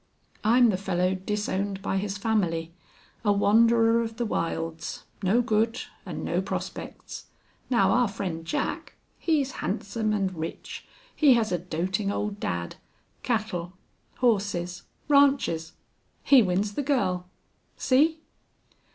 [0.43, 2.73] "I'm the fellow disowned by his family
[3.23, 7.27] a wanderer of the wilds no good and no prospects....
[7.69, 10.87] Now our friend Jack, he's handsome and rich.
[11.15, 12.77] He has a doting old dad.
[13.21, 13.73] Cattle,
[14.17, 15.73] horses ranches!
[16.23, 17.29] He wins the girl.
[17.77, 18.21] See!"